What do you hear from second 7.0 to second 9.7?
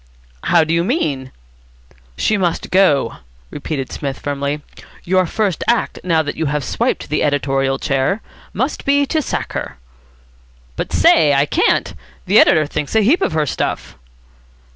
the editorial chair, must be to sack